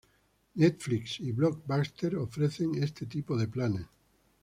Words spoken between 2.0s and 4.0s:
ofrecen este tipo de planes.